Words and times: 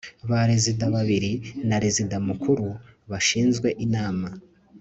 ba 0.29 0.41
rezida 0.49 0.83
babiri 0.95 1.31
na 1.67 1.77
rezida 1.83 2.15
mukuru 2.27 2.67
bashinzwe 3.09 3.67
inama 3.85 4.27